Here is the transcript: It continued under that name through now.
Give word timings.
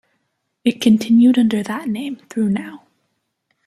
It 0.65 0.81
continued 0.81 1.37
under 1.37 1.61
that 1.61 1.87
name 1.87 2.15
through 2.27 2.49
now. 2.49 2.87